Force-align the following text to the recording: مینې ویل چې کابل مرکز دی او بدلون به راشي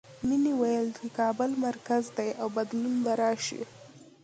مینې 0.27 0.53
ویل 0.59 0.87
چې 0.97 1.07
کابل 1.19 1.51
مرکز 1.65 2.03
دی 2.17 2.29
او 2.41 2.47
بدلون 2.57 2.95
به 3.03 3.13
راشي 3.21 3.61